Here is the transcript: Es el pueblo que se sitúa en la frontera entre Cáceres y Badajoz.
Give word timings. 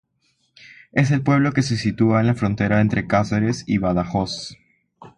Es 0.93 1.11
el 1.11 1.21
pueblo 1.21 1.51
que 1.53 1.61
se 1.61 1.77
sitúa 1.77 2.21
en 2.21 2.25
la 2.25 2.33
frontera 2.33 2.81
entre 2.81 3.05
Cáceres 3.05 3.63
y 3.67 3.77
Badajoz. 3.77 4.57